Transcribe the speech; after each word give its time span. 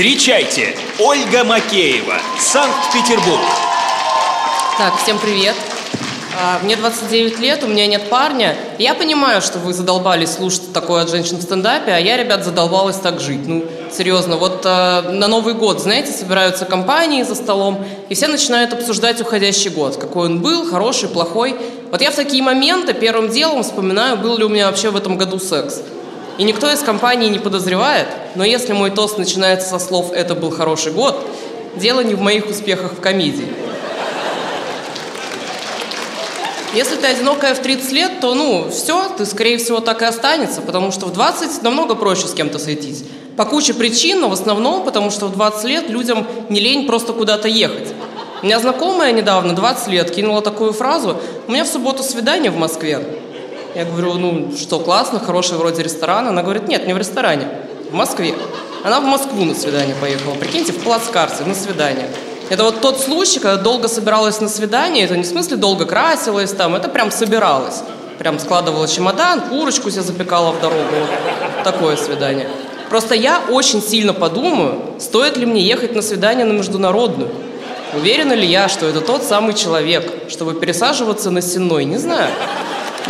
Встречайте, 0.00 0.74
Ольга 0.98 1.44
Макеева, 1.44 2.14
Санкт-Петербург. 2.38 3.44
Так, 4.78 4.96
всем 4.96 5.18
привет. 5.18 5.54
А, 6.40 6.58
Мне 6.64 6.76
29 6.76 7.38
лет, 7.38 7.62
у 7.64 7.66
меня 7.66 7.86
нет 7.86 8.08
парня. 8.08 8.56
Я 8.78 8.94
понимаю, 8.94 9.42
что 9.42 9.58
вы 9.58 9.74
задолбались 9.74 10.30
слушать 10.30 10.72
такое 10.72 11.02
от 11.02 11.10
женщин 11.10 11.36
в 11.36 11.42
стендапе, 11.42 11.92
а 11.92 11.98
я, 11.98 12.16
ребят, 12.16 12.46
задолбалась 12.46 12.96
так 12.96 13.20
жить. 13.20 13.46
Ну, 13.46 13.66
серьезно, 13.92 14.38
вот 14.38 14.62
а, 14.64 15.02
на 15.02 15.28
Новый 15.28 15.52
год, 15.52 15.82
знаете, 15.82 16.12
собираются 16.12 16.64
компании 16.64 17.22
за 17.22 17.34
столом, 17.34 17.84
и 18.08 18.14
все 18.14 18.28
начинают 18.28 18.72
обсуждать 18.72 19.20
уходящий 19.20 19.68
год. 19.68 19.98
Какой 19.98 20.28
он 20.28 20.40
был, 20.40 20.64
хороший, 20.64 21.10
плохой. 21.10 21.54
Вот 21.90 22.00
я 22.00 22.10
в 22.10 22.16
такие 22.16 22.42
моменты 22.42 22.94
первым 22.94 23.28
делом 23.28 23.62
вспоминаю, 23.62 24.16
был 24.16 24.38
ли 24.38 24.44
у 24.44 24.48
меня 24.48 24.68
вообще 24.68 24.88
в 24.88 24.96
этом 24.96 25.18
году 25.18 25.38
секс. 25.38 25.82
И 26.40 26.42
никто 26.42 26.72
из 26.72 26.80
компании 26.80 27.28
не 27.28 27.38
подозревает, 27.38 28.08
но 28.34 28.44
если 28.44 28.72
мой 28.72 28.90
тост 28.90 29.18
начинается 29.18 29.68
со 29.68 29.78
слов 29.78 30.10
«это 30.10 30.34
был 30.34 30.50
хороший 30.50 30.90
год», 30.90 31.22
дело 31.76 32.00
не 32.00 32.14
в 32.14 32.22
моих 32.22 32.48
успехах 32.48 32.92
в 32.94 33.00
комедии. 33.02 33.46
Если 36.74 36.96
ты 36.96 37.08
одинокая 37.08 37.54
в 37.54 37.58
30 37.58 37.92
лет, 37.92 38.20
то, 38.22 38.32
ну, 38.32 38.70
все, 38.70 39.10
ты, 39.18 39.26
скорее 39.26 39.58
всего, 39.58 39.80
так 39.80 40.00
и 40.00 40.06
останется, 40.06 40.62
потому 40.62 40.92
что 40.92 41.04
в 41.04 41.12
20 41.12 41.62
намного 41.62 41.94
проще 41.94 42.26
с 42.26 42.32
кем-то 42.32 42.58
сойтись. 42.58 43.04
По 43.36 43.44
куче 43.44 43.74
причин, 43.74 44.20
но 44.20 44.30
в 44.30 44.32
основном, 44.32 44.84
потому 44.84 45.10
что 45.10 45.26
в 45.26 45.34
20 45.34 45.64
лет 45.64 45.90
людям 45.90 46.26
не 46.48 46.58
лень 46.58 46.86
просто 46.86 47.12
куда-то 47.12 47.48
ехать. 47.48 47.92
У 48.40 48.46
меня 48.46 48.58
знакомая 48.60 49.12
недавно, 49.12 49.54
20 49.54 49.88
лет, 49.88 50.10
кинула 50.10 50.40
такую 50.40 50.72
фразу 50.72 51.18
«У 51.46 51.52
меня 51.52 51.64
в 51.64 51.68
субботу 51.68 52.02
свидание 52.02 52.50
в 52.50 52.56
Москве». 52.56 53.04
Я 53.74 53.84
говорю, 53.84 54.14
ну, 54.14 54.52
что, 54.56 54.80
классно, 54.80 55.20
хороший 55.20 55.56
вроде 55.56 55.82
ресторан. 55.82 56.26
Она 56.26 56.42
говорит, 56.42 56.66
нет, 56.66 56.86
не 56.86 56.92
в 56.92 56.98
ресторане, 56.98 57.48
в 57.90 57.94
Москве. 57.94 58.34
Она 58.82 59.00
в 59.00 59.04
Москву 59.04 59.44
на 59.44 59.54
свидание 59.54 59.94
поехала. 60.00 60.34
Прикиньте, 60.34 60.72
в 60.72 60.78
плацкарте 60.82 61.44
на 61.44 61.54
свидание. 61.54 62.08
Это 62.48 62.64
вот 62.64 62.80
тот 62.80 62.98
случай, 62.98 63.38
когда 63.38 63.62
долго 63.62 63.86
собиралась 63.86 64.40
на 64.40 64.48
свидание, 64.48 65.04
это 65.04 65.16
не 65.16 65.22
в 65.22 65.26
смысле 65.26 65.56
долго 65.56 65.84
красилась 65.84 66.52
там, 66.52 66.74
это 66.74 66.88
прям 66.88 67.12
собиралась. 67.12 67.82
Прям 68.18 68.40
складывала 68.40 68.88
чемодан, 68.88 69.42
курочку 69.42 69.88
себе 69.90 70.02
запекала 70.02 70.50
в 70.50 70.60
дорогу. 70.60 70.82
Вот 70.82 71.64
такое 71.64 71.96
свидание. 71.96 72.48
Просто 72.88 73.14
я 73.14 73.40
очень 73.48 73.80
сильно 73.80 74.12
подумаю, 74.12 74.80
стоит 74.98 75.36
ли 75.36 75.46
мне 75.46 75.62
ехать 75.62 75.94
на 75.94 76.02
свидание 76.02 76.44
на 76.44 76.52
международную. 76.52 77.30
Уверена 77.94 78.32
ли 78.32 78.46
я, 78.46 78.68
что 78.68 78.86
это 78.86 79.00
тот 79.00 79.22
самый 79.22 79.54
человек, 79.54 80.12
чтобы 80.28 80.54
пересаживаться 80.54 81.30
на 81.30 81.40
сенной, 81.42 81.84
не 81.84 81.98
знаю. 81.98 82.30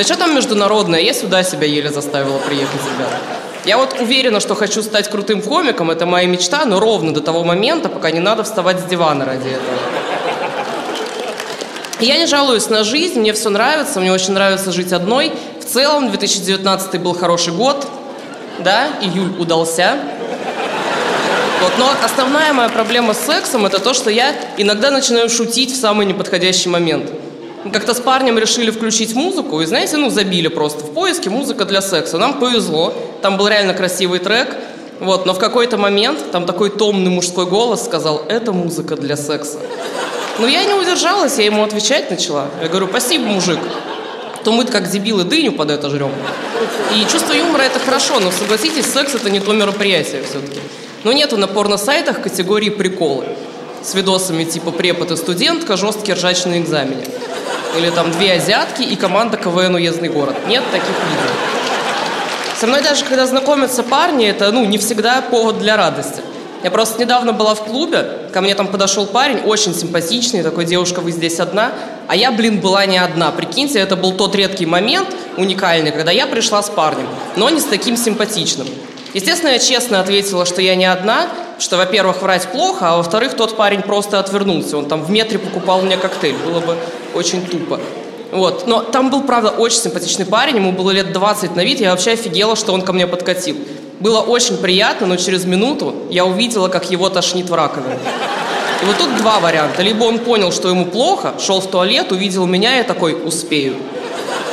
Да 0.00 0.04
что 0.04 0.16
там 0.16 0.34
международное, 0.34 1.00
я 1.00 1.12
сюда 1.12 1.42
себя 1.42 1.66
еле 1.66 1.90
заставила 1.90 2.38
приехать, 2.38 2.80
ребята. 2.86 3.18
Я 3.66 3.76
вот 3.76 4.00
уверена, 4.00 4.40
что 4.40 4.54
хочу 4.54 4.82
стать 4.82 5.10
крутым 5.10 5.42
комиком, 5.42 5.90
это 5.90 6.06
моя 6.06 6.26
мечта, 6.26 6.64
но 6.64 6.80
ровно 6.80 7.12
до 7.12 7.20
того 7.20 7.44
момента, 7.44 7.90
пока 7.90 8.10
не 8.10 8.18
надо 8.18 8.42
вставать 8.42 8.80
с 8.80 8.84
дивана 8.84 9.26
ради 9.26 9.48
этого. 9.48 9.76
Я 12.00 12.16
не 12.16 12.24
жалуюсь 12.24 12.70
на 12.70 12.82
жизнь, 12.82 13.20
мне 13.20 13.34
все 13.34 13.50
нравится, 13.50 14.00
мне 14.00 14.10
очень 14.10 14.32
нравится 14.32 14.72
жить 14.72 14.90
одной. 14.94 15.32
В 15.60 15.66
целом, 15.66 16.08
2019 16.08 16.98
был 16.98 17.12
хороший 17.12 17.52
год, 17.52 17.86
да, 18.60 18.88
июль 19.02 19.38
удался. 19.38 19.98
Вот, 21.60 21.72
но 21.76 21.90
основная 22.02 22.54
моя 22.54 22.70
проблема 22.70 23.12
с 23.12 23.18
сексом 23.26 23.66
это 23.66 23.78
то, 23.78 23.92
что 23.92 24.08
я 24.08 24.34
иногда 24.56 24.90
начинаю 24.90 25.28
шутить 25.28 25.74
в 25.74 25.78
самый 25.78 26.06
неподходящий 26.06 26.70
момент. 26.70 27.10
Как-то 27.72 27.92
с 27.92 28.00
парнем 28.00 28.38
решили 28.38 28.70
включить 28.70 29.14
музыку, 29.14 29.60
и 29.60 29.66
знаете, 29.66 29.98
ну 29.98 30.08
забили 30.08 30.48
просто 30.48 30.82
в 30.82 30.94
поиске 30.94 31.28
музыка 31.28 31.66
для 31.66 31.82
секса. 31.82 32.16
Нам 32.16 32.38
повезло, 32.40 32.94
там 33.20 33.36
был 33.36 33.48
реально 33.48 33.74
красивый 33.74 34.18
трек, 34.18 34.56
вот, 34.98 35.26
но 35.26 35.34
в 35.34 35.38
какой-то 35.38 35.76
момент 35.76 36.30
там 36.30 36.46
такой 36.46 36.70
томный 36.70 37.10
мужской 37.10 37.44
голос 37.44 37.84
сказал, 37.84 38.22
это 38.28 38.52
музыка 38.52 38.96
для 38.96 39.16
секса. 39.16 39.58
Ну 40.38 40.46
я 40.46 40.64
не 40.64 40.72
удержалась, 40.72 41.36
я 41.36 41.44
ему 41.44 41.62
отвечать 41.62 42.10
начала. 42.10 42.46
Я 42.62 42.68
говорю, 42.68 42.88
спасибо, 42.88 43.24
мужик. 43.24 43.58
То 44.42 44.52
мы 44.52 44.64
как 44.64 44.88
дебилы 44.88 45.24
дыню 45.24 45.52
под 45.52 45.70
это 45.70 45.90
жрем. 45.90 46.12
И 46.96 47.12
чувство 47.12 47.34
юмора 47.34 47.62
это 47.62 47.78
хорошо, 47.78 48.20
но 48.20 48.30
согласитесь, 48.30 48.90
секс 48.90 49.14
это 49.14 49.28
не 49.28 49.38
то 49.38 49.52
мероприятие 49.52 50.22
все-таки. 50.22 50.60
Но 51.04 51.12
нету 51.12 51.36
на 51.36 51.46
порно-сайтах 51.46 52.22
категории 52.22 52.70
приколы 52.70 53.26
с 53.82 53.94
видосами 53.94 54.44
типа 54.44 54.70
препод 54.70 55.10
и 55.10 55.16
студентка, 55.16 55.76
жесткий 55.76 56.12
ржач 56.14 56.44
на 56.44 56.58
экзамене. 56.58 57.04
Или 57.76 57.90
там 57.90 58.10
две 58.10 58.34
азиатки 58.34 58.82
и 58.82 58.96
команда 58.96 59.36
КВН 59.36 59.74
«Уездный 59.74 60.08
город». 60.08 60.34
Нет 60.48 60.64
таких 60.72 60.88
видео. 60.88 61.30
Со 62.58 62.66
мной 62.66 62.82
даже, 62.82 63.04
когда 63.04 63.26
знакомятся 63.26 63.82
парни, 63.82 64.26
это, 64.26 64.50
ну, 64.52 64.64
не 64.64 64.76
всегда 64.78 65.22
повод 65.22 65.58
для 65.58 65.76
радости. 65.76 66.20
Я 66.62 66.70
просто 66.70 67.00
недавно 67.00 67.32
была 67.32 67.54
в 67.54 67.64
клубе, 67.64 68.28
ко 68.34 68.42
мне 68.42 68.54
там 68.54 68.68
подошел 68.68 69.06
парень, 69.06 69.38
очень 69.38 69.74
симпатичный, 69.74 70.42
такой, 70.42 70.66
девушка, 70.66 71.00
вы 71.00 71.10
здесь 71.10 71.40
одна, 71.40 71.72
а 72.06 72.14
я, 72.14 72.30
блин, 72.30 72.60
была 72.60 72.84
не 72.84 72.98
одна. 72.98 73.30
Прикиньте, 73.30 73.78
это 73.78 73.96
был 73.96 74.12
тот 74.12 74.34
редкий 74.34 74.66
момент, 74.66 75.08
уникальный, 75.38 75.90
когда 75.90 76.10
я 76.10 76.26
пришла 76.26 76.62
с 76.62 76.68
парнем, 76.68 77.06
но 77.36 77.48
не 77.48 77.60
с 77.60 77.64
таким 77.64 77.96
симпатичным. 77.96 78.68
Естественно, 79.12 79.50
я 79.50 79.58
честно 79.58 80.00
ответила, 80.00 80.46
что 80.46 80.62
я 80.62 80.76
не 80.76 80.84
одна, 80.84 81.26
что, 81.58 81.76
во-первых, 81.76 82.22
врать 82.22 82.48
плохо, 82.48 82.90
а 82.90 82.96
во-вторых, 82.98 83.34
тот 83.34 83.56
парень 83.56 83.82
просто 83.82 84.20
отвернулся. 84.20 84.78
Он 84.78 84.86
там 84.86 85.02
в 85.02 85.10
метре 85.10 85.38
покупал 85.38 85.82
мне 85.82 85.96
коктейль. 85.96 86.36
Было 86.44 86.60
бы 86.60 86.76
очень 87.14 87.44
тупо. 87.44 87.80
Вот. 88.30 88.66
Но 88.66 88.82
там 88.82 89.10
был, 89.10 89.22
правда, 89.22 89.50
очень 89.50 89.78
симпатичный 89.78 90.26
парень, 90.26 90.56
ему 90.56 90.72
было 90.72 90.92
лет 90.92 91.12
20 91.12 91.56
на 91.56 91.64
вид, 91.64 91.80
я 91.80 91.90
вообще 91.90 92.12
офигела, 92.12 92.54
что 92.54 92.72
он 92.72 92.82
ко 92.82 92.92
мне 92.92 93.06
подкатил. 93.06 93.56
Было 93.98 94.20
очень 94.20 94.56
приятно, 94.56 95.06
но 95.06 95.16
через 95.16 95.44
минуту 95.44 95.94
я 96.08 96.24
увидела, 96.24 96.68
как 96.68 96.90
его 96.90 97.08
тошнит 97.10 97.50
в 97.50 97.54
раковину. 97.54 97.98
И 98.82 98.84
вот 98.86 98.96
тут 98.96 99.16
два 99.16 99.40
варианта. 99.40 99.82
Либо 99.82 100.04
он 100.04 100.20
понял, 100.20 100.52
что 100.52 100.68
ему 100.68 100.86
плохо, 100.86 101.34
шел 101.38 101.60
в 101.60 101.66
туалет, 101.66 102.12
увидел 102.12 102.46
меня 102.46 102.80
и 102.80 102.82
такой 102.82 103.12
«успею». 103.12 103.74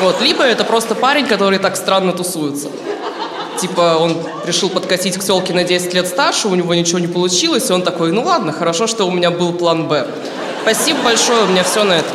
Вот. 0.00 0.20
Либо 0.20 0.44
это 0.44 0.64
просто 0.64 0.94
парень, 0.94 1.26
который 1.26 1.58
так 1.58 1.76
странно 1.76 2.12
тусуется. 2.12 2.68
Типа 3.62 3.96
он 3.96 4.16
решил 4.44 4.70
подкатить 4.70 5.16
к 5.16 5.22
селке 5.22 5.54
на 5.54 5.62
10 5.62 5.94
лет 5.94 6.08
старше, 6.08 6.48
у 6.48 6.54
него 6.56 6.74
ничего 6.74 6.98
не 6.98 7.06
получилось, 7.06 7.70
и 7.70 7.72
он 7.72 7.82
такой, 7.82 8.10
ну 8.10 8.24
ладно, 8.24 8.52
хорошо, 8.52 8.88
что 8.88 9.04
у 9.04 9.12
меня 9.12 9.30
был 9.30 9.52
план 9.52 9.86
«Б». 9.86 10.04
Спасибо 10.62 10.98
большое, 11.04 11.44
у 11.44 11.46
меня 11.46 11.62
все 11.62 11.84
на 11.84 11.92
этом. 11.92 12.10